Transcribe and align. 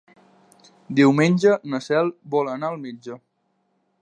Diumenge 0.99 1.53
na 1.75 1.83
Cel 1.89 2.11
vol 2.37 2.53
anar 2.57 2.73
al 2.73 2.85
metge. 2.87 3.23